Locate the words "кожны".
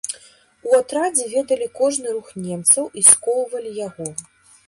1.79-2.15